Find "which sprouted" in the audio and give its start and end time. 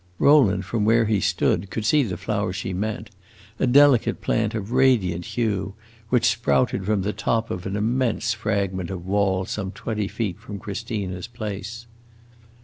6.09-6.87